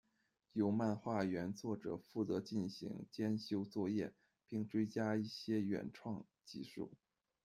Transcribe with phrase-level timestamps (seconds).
[0.53, 4.11] 由漫画原作者负责进行监修作业，
[4.49, 6.91] 并追加一些原创集数。